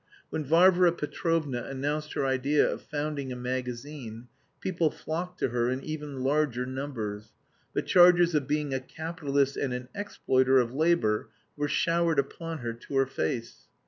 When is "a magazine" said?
3.31-4.29